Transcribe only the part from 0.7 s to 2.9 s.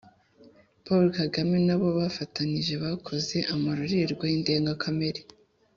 Paul Kagame n'abo bafatanije